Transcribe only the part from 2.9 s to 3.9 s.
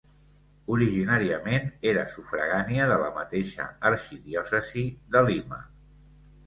de la mateixa